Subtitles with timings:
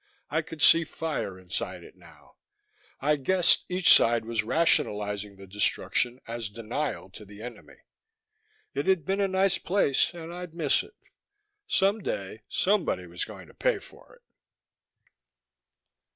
[0.31, 2.37] I could see fire inside it now.
[3.01, 7.75] I guessed each side was rationalizing the destruction as denial to the enemy.
[8.73, 10.95] It had been a nice place and I'd miss it.
[11.67, 14.23] Some day somebody was going to pay for it.